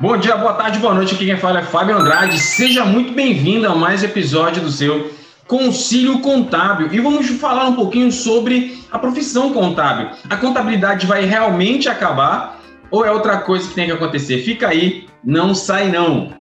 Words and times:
Bom 0.00 0.16
dia, 0.16 0.34
boa 0.34 0.54
tarde, 0.54 0.78
boa 0.78 0.94
noite. 0.94 1.14
Aqui 1.14 1.26
quem 1.26 1.36
fala 1.36 1.58
é 1.58 1.62
Fábio 1.62 1.98
Andrade. 1.98 2.38
Seja 2.38 2.86
muito 2.86 3.12
bem-vindo 3.12 3.66
a 3.66 3.74
mais 3.74 4.02
episódio 4.02 4.62
do 4.62 4.70
seu 4.70 5.12
Concílio 5.46 6.20
Contábil. 6.20 6.88
E 6.90 6.98
vamos 6.98 7.28
falar 7.28 7.66
um 7.66 7.74
pouquinho 7.74 8.10
sobre 8.10 8.82
a 8.90 8.98
profissão 8.98 9.52
contábil. 9.52 10.08
A 10.30 10.38
contabilidade 10.38 11.06
vai 11.06 11.26
realmente 11.26 11.86
acabar 11.86 12.58
ou 12.90 13.04
é 13.04 13.12
outra 13.12 13.42
coisa 13.42 13.68
que 13.68 13.74
tem 13.74 13.84
que 13.84 13.92
acontecer? 13.92 14.38
Fica 14.42 14.68
aí, 14.68 15.06
não 15.22 15.54
sai 15.54 15.90
não. 15.90 16.39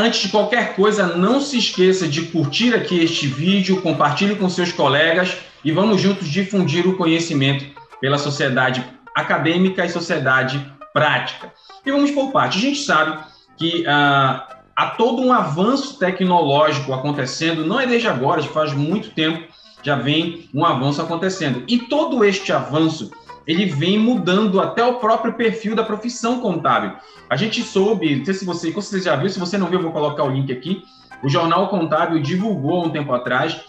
Antes 0.00 0.22
de 0.22 0.28
qualquer 0.28 0.74
coisa, 0.74 1.16
não 1.16 1.40
se 1.40 1.58
esqueça 1.58 2.08
de 2.08 2.22
curtir 2.22 2.74
aqui 2.74 3.02
este 3.02 3.26
vídeo, 3.26 3.82
compartilhe 3.82 4.34
com 4.34 4.48
seus 4.48 4.72
colegas 4.72 5.36
e 5.64 5.70
vamos 5.70 6.00
juntos 6.00 6.28
difundir 6.28 6.86
o 6.88 6.96
conhecimento 6.96 7.66
pela 8.00 8.16
sociedade 8.16 8.84
acadêmica 9.14 9.84
e 9.84 9.88
sociedade 9.90 10.64
prática. 10.92 11.52
E 11.84 11.90
vamos 11.90 12.10
por 12.10 12.32
parte. 12.32 12.58
A 12.58 12.60
gente 12.60 12.80
sabe 12.80 13.18
que 13.58 13.84
ah, 13.86 14.60
há 14.74 14.86
todo 14.86 15.22
um 15.22 15.32
avanço 15.32 15.98
tecnológico 15.98 16.94
acontecendo, 16.94 17.66
não 17.66 17.78
é 17.78 17.86
desde 17.86 18.08
agora, 18.08 18.40
já 18.40 18.48
faz 18.48 18.72
muito 18.72 19.10
tempo 19.10 19.50
já 19.82 19.96
vem 19.96 20.48
um 20.54 20.64
avanço 20.64 21.00
acontecendo. 21.00 21.64
E 21.66 21.78
todo 21.78 22.24
este 22.24 22.52
avanço 22.52 23.10
ele 23.46 23.64
vem 23.66 23.98
mudando 23.98 24.60
até 24.60 24.84
o 24.84 24.94
próprio 24.94 25.32
perfil 25.32 25.74
da 25.74 25.82
profissão 25.82 26.40
contábil. 26.40 26.92
A 27.28 27.36
gente 27.36 27.62
soube, 27.62 28.16
não 28.16 28.24
sei 28.24 28.34
se 28.34 28.44
você, 28.44 28.70
você 28.70 29.00
já 29.00 29.16
viu, 29.16 29.28
se 29.28 29.38
você 29.38 29.56
não 29.56 29.66
viu, 29.66 29.78
eu 29.78 29.84
vou 29.84 29.92
colocar 29.92 30.24
o 30.24 30.30
link 30.30 30.52
aqui. 30.52 30.82
O 31.22 31.28
Jornal 31.28 31.68
Contábil 31.68 32.20
divulgou 32.20 32.86
um 32.86 32.90
tempo 32.90 33.12
atrás 33.12 33.60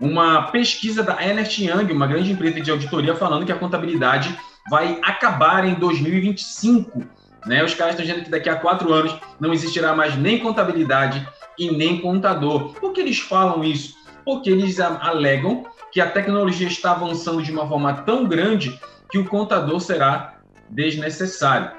uma 0.00 0.44
pesquisa 0.50 1.02
da 1.02 1.22
Ernst 1.22 1.58
Young, 1.58 1.92
uma 1.92 2.06
grande 2.06 2.32
empresa 2.32 2.60
de 2.60 2.70
auditoria, 2.70 3.14
falando 3.14 3.44
que 3.44 3.52
a 3.52 3.58
contabilidade 3.58 4.34
vai 4.70 4.98
acabar 5.02 5.66
em 5.66 5.74
2025. 5.74 7.02
Né? 7.46 7.62
Os 7.62 7.74
caras 7.74 7.94
estão 7.94 8.06
dizendo 8.06 8.24
que 8.24 8.30
daqui 8.30 8.48
a 8.48 8.56
quatro 8.56 8.92
anos 8.92 9.14
não 9.38 9.52
existirá 9.52 9.94
mais 9.94 10.16
nem 10.16 10.38
contabilidade 10.38 11.26
e 11.58 11.70
nem 11.70 12.00
contador. 12.00 12.72
Por 12.74 12.92
que 12.92 13.00
eles 13.00 13.18
falam 13.18 13.62
isso? 13.62 13.94
Porque 14.24 14.48
eles 14.48 14.80
alegam 14.80 15.64
que 15.92 16.00
a 16.00 16.08
tecnologia 16.08 16.68
está 16.68 16.92
avançando 16.92 17.42
de 17.42 17.50
uma 17.50 17.68
forma 17.68 17.92
tão 18.02 18.24
grande 18.26 18.78
que 19.10 19.18
o 19.18 19.26
contador 19.26 19.80
será 19.80 20.34
desnecessário. 20.68 21.70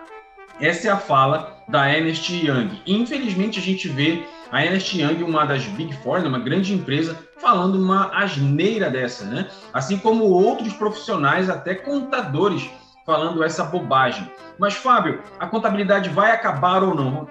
Essa 0.59 0.89
é 0.89 0.91
a 0.91 0.97
fala 0.97 1.57
da 1.67 1.89
Ernst 1.89 2.29
Young. 2.29 2.81
E, 2.85 2.93
infelizmente, 2.93 3.59
a 3.59 3.61
gente 3.61 3.87
vê 3.87 4.25
a 4.51 4.63
Ernst 4.63 4.93
Young, 4.93 5.23
uma 5.23 5.45
das 5.45 5.63
Big 5.63 5.95
Four, 5.97 6.21
né, 6.21 6.27
uma 6.27 6.39
grande 6.39 6.73
empresa, 6.73 7.17
falando 7.39 7.75
uma 7.75 8.11
asneira 8.15 8.89
dessa, 8.89 9.25
né? 9.25 9.47
Assim 9.73 9.97
como 9.97 10.25
outros 10.25 10.73
profissionais, 10.73 11.49
até 11.49 11.73
contadores, 11.73 12.69
falando 13.05 13.43
essa 13.43 13.63
bobagem. 13.63 14.29
Mas, 14.59 14.75
Fábio, 14.75 15.21
a 15.39 15.47
contabilidade 15.47 16.09
vai 16.09 16.31
acabar 16.31 16.83
ou 16.83 16.93
não? 16.93 17.27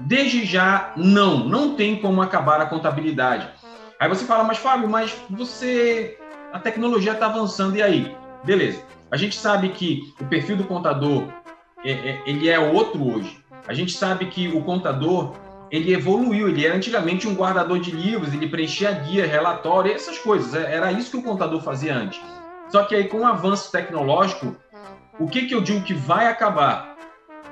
Desde 0.00 0.44
já, 0.44 0.92
não. 0.96 1.48
Não 1.48 1.74
tem 1.74 1.96
como 1.96 2.22
acabar 2.22 2.60
a 2.60 2.66
contabilidade. 2.66 3.48
Aí 3.98 4.08
você 4.08 4.24
fala, 4.24 4.44
mas 4.44 4.58
Fábio, 4.58 4.88
mas 4.88 5.16
você. 5.30 6.18
A 6.52 6.58
tecnologia 6.58 7.12
está 7.12 7.26
avançando, 7.26 7.76
e 7.76 7.82
aí? 7.82 8.14
Beleza. 8.44 8.82
A 9.12 9.16
gente 9.18 9.36
sabe 9.36 9.68
que 9.68 10.14
o 10.18 10.24
perfil 10.24 10.56
do 10.56 10.64
contador 10.64 11.24
é, 11.84 11.92
é, 11.92 12.22
ele 12.24 12.48
é 12.48 12.58
outro 12.58 13.14
hoje. 13.14 13.44
A 13.68 13.74
gente 13.74 13.92
sabe 13.92 14.24
que 14.26 14.48
o 14.48 14.62
contador 14.62 15.34
ele 15.70 15.92
evoluiu. 15.92 16.48
Ele 16.48 16.64
era 16.64 16.74
antigamente 16.74 17.28
um 17.28 17.34
guardador 17.34 17.78
de 17.78 17.90
livros, 17.90 18.32
ele 18.32 18.48
preenchia 18.48 18.90
guia, 18.90 19.26
relatório, 19.26 19.92
essas 19.92 20.18
coisas. 20.18 20.54
É, 20.54 20.74
era 20.74 20.90
isso 20.90 21.10
que 21.10 21.18
o 21.18 21.22
contador 21.22 21.60
fazia 21.60 21.94
antes. 21.94 22.20
Só 22.70 22.84
que 22.84 22.94
aí, 22.94 23.06
com 23.06 23.18
o 23.18 23.26
avanço 23.26 23.70
tecnológico, 23.70 24.56
o 25.20 25.26
que, 25.26 25.46
que 25.46 25.54
eu 25.54 25.60
digo 25.60 25.84
que 25.84 25.92
vai 25.92 26.26
acabar? 26.26 26.96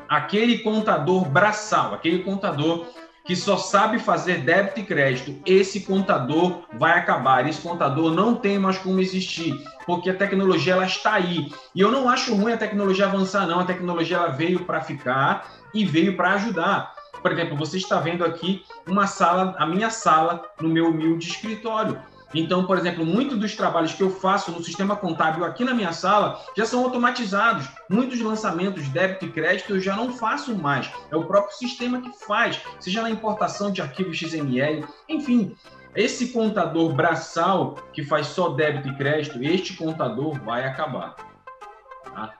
Aquele 0.09 0.61
contador 0.61 1.29
braçal, 1.29 1.93
aquele 1.93 2.23
contador 2.23 2.87
que 3.31 3.37
só 3.37 3.57
sabe 3.57 4.01
fazer 4.01 4.39
débito 4.39 4.81
e 4.81 4.83
crédito, 4.83 5.41
esse 5.47 5.83
contador 5.83 6.65
vai 6.73 6.99
acabar. 6.99 7.49
Esse 7.49 7.61
contador 7.61 8.13
não 8.13 8.35
tem 8.35 8.59
mais 8.59 8.77
como 8.77 8.99
existir, 8.99 9.57
porque 9.87 10.11
a 10.11 10.17
tecnologia 10.17 10.73
ela 10.73 10.85
está 10.85 11.13
aí. 11.13 11.49
E 11.73 11.81
eu 11.81 11.93
não 11.93 12.09
acho 12.09 12.35
ruim 12.35 12.55
a 12.55 12.57
tecnologia 12.57 13.07
avançar, 13.07 13.47
não. 13.47 13.61
A 13.61 13.65
tecnologia 13.65 14.17
ela 14.17 14.31
veio 14.31 14.65
para 14.65 14.81
ficar 14.81 15.49
e 15.73 15.85
veio 15.85 16.17
para 16.17 16.33
ajudar. 16.33 16.93
Por 17.23 17.31
exemplo, 17.31 17.57
você 17.57 17.77
está 17.77 18.01
vendo 18.01 18.25
aqui 18.25 18.65
uma 18.85 19.07
sala, 19.07 19.55
a 19.61 19.65
minha 19.65 19.91
sala, 19.91 20.43
no 20.61 20.69
meu 20.69 20.89
humilde 20.89 21.29
escritório. 21.29 22.03
Então, 22.35 22.65
por 22.65 22.79
exemplo, 22.79 23.05
muitos 23.05 23.39
dos 23.39 23.57
trabalhos 23.57 23.93
que 23.93 24.03
eu 24.03 24.11
faço 24.11 24.53
no 24.53 24.63
sistema 24.63 24.95
contábil 24.95 25.45
aqui 25.45 25.65
na 25.65 25.75
minha 25.75 25.93
sala 25.93 26.41
já 26.57 26.65
são 26.65 26.85
automatizados. 26.85 27.67
Muitos 27.89 28.21
lançamentos 28.21 28.89
débito 28.89 29.27
e 29.27 29.33
crédito 29.33 29.75
eu 29.75 29.81
já 29.81 29.97
não 29.97 30.13
faço 30.13 30.55
mais. 30.55 30.91
É 31.11 31.17
o 31.17 31.25
próprio 31.25 31.57
sistema 31.57 32.01
que 32.01 32.13
faz, 32.25 32.61
seja 32.79 33.03
na 33.03 33.11
importação 33.11 33.71
de 33.73 33.83
arquivos 33.83 34.17
XML, 34.17 34.85
enfim. 35.09 35.57
Esse 35.95 36.29
contador 36.29 36.93
braçal 36.95 37.75
que 37.93 38.05
faz 38.05 38.29
só 38.29 38.51
débito 38.51 38.89
e 38.89 38.95
crédito, 38.95 39.43
este 39.43 39.75
contador 39.75 40.39
vai 40.45 40.65
acabar. 40.65 41.17
Tá? 42.05 42.33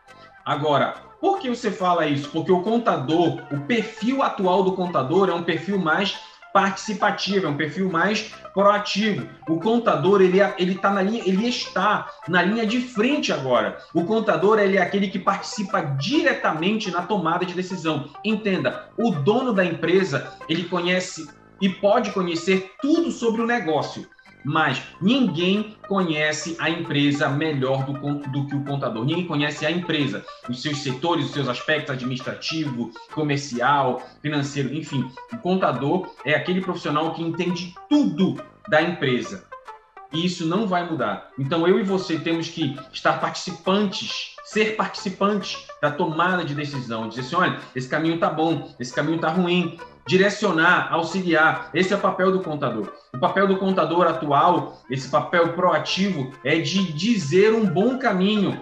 Agora, 0.45 0.95
por 1.21 1.41
que 1.41 1.49
você 1.51 1.71
fala 1.71 2.07
isso? 2.07 2.31
Porque 2.31 2.53
o 2.53 2.63
contador, 2.63 3.43
o 3.51 3.61
perfil 3.67 4.23
atual 4.23 4.63
do 4.63 4.73
contador 4.73 5.29
é 5.29 5.35
um 5.35 5.43
perfil 5.43 5.79
mais 5.79 6.19
participativo, 6.53 7.47
é 7.47 7.49
um 7.49 7.57
perfil 7.57 7.91
mais 7.91 8.33
proativo. 8.53 9.27
O 9.49 9.59
contador, 9.61 10.21
ele, 10.21 10.39
ele 10.59 10.75
tá 10.75 10.91
na 10.91 11.03
linha, 11.03 11.23
ele 11.25 11.49
está 11.49 12.11
na 12.29 12.43
linha 12.43 12.67
de 12.67 12.81
frente 12.81 13.33
agora. 13.33 13.79
O 13.95 14.05
contador, 14.05 14.59
ele 14.59 14.77
é 14.77 14.83
aquele 14.83 15.09
que 15.09 15.19
participa 15.19 15.81
diretamente 15.81 16.91
na 16.91 17.03
tomada 17.03 17.45
de 17.45 17.55
decisão. 17.55 18.11
Entenda, 18.25 18.89
o 18.97 19.11
dono 19.11 19.53
da 19.53 19.65
empresa, 19.65 20.37
ele 20.49 20.65
conhece 20.65 21.29
e 21.61 21.69
pode 21.69 22.11
conhecer 22.13 22.73
tudo 22.81 23.11
sobre 23.11 23.43
o 23.43 23.47
negócio 23.47 24.09
mas 24.45 24.83
ninguém 25.01 25.77
conhece 25.87 26.57
a 26.59 26.71
empresa 26.71 27.29
melhor 27.29 27.85
do, 27.85 27.93
do, 28.31 28.47
que 28.47 28.57
o 28.57 28.65
contador. 28.65 29.05
Ninguém 29.05 29.27
conhece 29.27 29.67
a 29.67 29.71
empresa, 29.71 30.25
os 30.49 30.63
seus 30.63 30.79
setores, 30.79 31.27
os 31.27 31.33
seus 31.33 31.49
aspectos 31.49 31.95
administrativo, 31.95 32.91
comercial, 33.13 34.03
financeiro, 34.23 34.75
enfim. 34.75 35.11
O 35.33 35.39
contador 35.39 36.11
é 36.25 36.35
aquele 36.35 36.61
profissional 36.61 37.13
que 37.15 37.23
entende 37.23 37.75
tudo 37.89 38.43
da 38.69 38.81
empresa. 38.83 39.50
E 40.13 40.27
isso 40.27 40.47
não 40.47 40.67
vai 40.67 40.89
mudar. 40.89 41.31
Então 41.39 41.67
eu 41.67 41.79
e 41.79 41.83
você 41.83 42.19
temos 42.19 42.49
que 42.49 42.79
estar 42.93 43.21
participantes, 43.21 44.35
ser 44.45 44.77
participantes 44.77 45.57
da 45.81 45.91
tomada 45.91 46.45
de 46.45 46.55
decisão, 46.55 47.09
dizer 47.09 47.21
assim, 47.21 47.37
olha, 47.37 47.59
esse 47.75 47.89
caminho 47.89 48.19
tá 48.19 48.29
bom, 48.29 48.75
esse 48.79 48.93
caminho 48.93 49.19
tá 49.19 49.29
ruim, 49.29 49.79
direcionar, 50.07 50.93
auxiliar. 50.93 51.71
Esse 51.73 51.93
é 51.93 51.97
o 51.97 52.01
papel 52.01 52.33
do 52.33 52.41
contador. 52.41 52.93
O 53.15 53.19
papel 53.19 53.47
do 53.47 53.57
contador 53.57 54.07
atual, 54.07 54.83
esse 54.91 55.09
papel 55.09 55.53
proativo, 55.53 56.33
é 56.45 56.59
de 56.59 56.93
dizer 56.93 57.55
um 57.55 57.67
bom 57.67 57.99
caminho, 57.99 58.61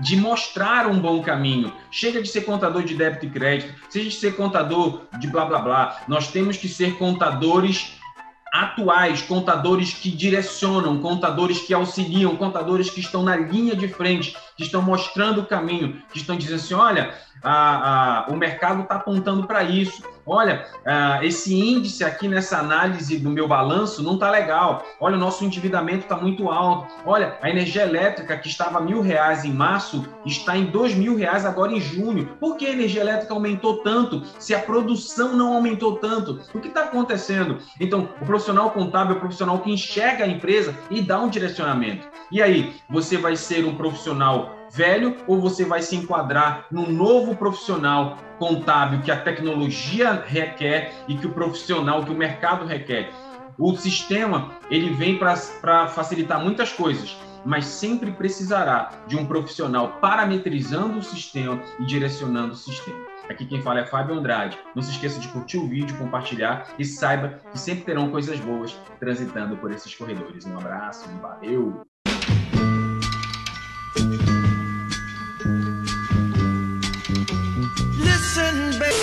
de 0.00 0.16
mostrar 0.16 0.86
um 0.88 0.98
bom 0.98 1.22
caminho. 1.22 1.72
Chega 1.90 2.20
de 2.20 2.28
ser 2.28 2.42
contador 2.42 2.82
de 2.82 2.94
débito 2.94 3.26
e 3.26 3.30
crédito, 3.30 3.72
seja 3.88 4.08
de 4.08 4.14
ser 4.16 4.34
contador 4.34 5.02
de 5.18 5.28
blá 5.28 5.44
blá 5.44 5.60
blá. 5.60 6.02
Nós 6.08 6.28
temos 6.28 6.56
que 6.56 6.68
ser 6.68 6.96
contadores 6.98 7.95
atuais, 8.62 9.22
contadores 9.22 9.92
que 9.92 10.10
direcionam, 10.10 11.00
contadores 11.00 11.60
que 11.60 11.74
auxiliam, 11.74 12.36
contadores 12.36 12.90
que 12.90 13.00
estão 13.00 13.22
na 13.22 13.36
linha 13.36 13.74
de 13.74 13.88
frente, 13.88 14.36
que 14.56 14.62
estão 14.62 14.82
mostrando 14.82 15.42
o 15.42 15.46
caminho, 15.46 16.02
que 16.10 16.18
estão 16.18 16.36
dizendo 16.36 16.56
assim: 16.56 16.74
olha, 16.74 17.14
a, 17.42 18.26
a, 18.26 18.26
o 18.28 18.36
mercado 18.36 18.82
está 18.82 18.96
apontando 18.96 19.46
para 19.46 19.62
isso. 19.62 20.02
Olha, 20.28 20.66
a, 20.84 21.24
esse 21.24 21.54
índice 21.54 22.02
aqui 22.02 22.26
nessa 22.26 22.58
análise 22.58 23.16
do 23.18 23.30
meu 23.30 23.46
balanço 23.46 24.02
não 24.02 24.14
está 24.14 24.30
legal. 24.30 24.84
Olha, 25.00 25.16
o 25.16 25.20
nosso 25.20 25.44
endividamento 25.44 26.00
está 26.00 26.16
muito 26.16 26.50
alto. 26.50 26.92
Olha, 27.04 27.38
a 27.40 27.48
energia 27.48 27.82
elétrica 27.82 28.36
que 28.36 28.48
estava 28.48 28.80
mil 28.80 29.00
reais 29.00 29.44
em 29.44 29.52
março 29.52 30.04
está 30.24 30.56
em 30.56 30.64
dois 30.64 30.94
mil 30.94 31.16
reais 31.16 31.46
agora 31.46 31.72
em 31.72 31.80
junho. 31.80 32.26
Por 32.40 32.56
que 32.56 32.66
a 32.66 32.70
energia 32.70 33.02
elétrica 33.02 33.34
aumentou 33.34 33.78
tanto 33.82 34.24
se 34.38 34.54
a 34.54 34.58
produção 34.58 35.36
não 35.36 35.54
aumentou 35.54 35.96
tanto? 35.96 36.40
O 36.52 36.60
que 36.60 36.68
está 36.68 36.84
acontecendo? 36.84 37.58
Então, 37.80 38.08
o 38.20 38.26
profissional 38.46 38.70
contábil 38.70 39.14
é 39.14 39.16
o 39.16 39.20
profissional 39.20 39.58
que 39.58 39.72
enxerga 39.72 40.24
a 40.24 40.28
empresa 40.28 40.72
e 40.88 41.02
dá 41.02 41.20
um 41.20 41.28
direcionamento. 41.28 42.06
E 42.30 42.40
aí, 42.40 42.76
você 42.88 43.16
vai 43.16 43.34
ser 43.34 43.64
um 43.64 43.74
profissional 43.74 44.54
velho 44.72 45.16
ou 45.26 45.40
você 45.40 45.64
vai 45.64 45.82
se 45.82 45.96
enquadrar 45.96 46.66
no 46.70 46.88
novo 46.88 47.34
profissional 47.34 48.18
contábil 48.38 49.02
que 49.02 49.10
a 49.10 49.20
tecnologia 49.20 50.22
requer 50.24 50.92
e 51.08 51.16
que 51.16 51.26
o 51.26 51.32
profissional, 51.32 52.04
que 52.04 52.12
o 52.12 52.16
mercado 52.16 52.64
requer. 52.64 53.10
O 53.58 53.74
sistema 53.76 54.52
ele 54.70 54.90
vem 54.90 55.18
para 55.18 55.88
facilitar 55.88 56.40
muitas 56.40 56.72
coisas, 56.72 57.16
mas 57.46 57.64
sempre 57.64 58.10
precisará 58.10 58.90
de 59.06 59.16
um 59.16 59.24
profissional 59.24 59.98
parametrizando 60.00 60.98
o 60.98 61.02
sistema 61.02 61.62
e 61.78 61.86
direcionando 61.86 62.52
o 62.52 62.56
sistema. 62.56 63.06
Aqui 63.28 63.46
quem 63.46 63.62
fala 63.62 63.80
é 63.80 63.86
Fábio 63.86 64.16
Andrade. 64.16 64.58
Não 64.74 64.82
se 64.82 64.90
esqueça 64.90 65.20
de 65.20 65.28
curtir 65.28 65.58
o 65.58 65.68
vídeo, 65.68 65.96
compartilhar 65.96 66.74
e 66.78 66.84
saiba 66.84 67.40
que 67.50 67.58
sempre 67.58 67.84
terão 67.84 68.10
coisas 68.10 68.38
boas 68.40 68.76
transitando 68.98 69.56
por 69.56 69.70
esses 69.70 69.94
corredores. 69.94 70.44
Um 70.44 70.58
abraço, 70.58 71.08
valeu! 71.20 71.86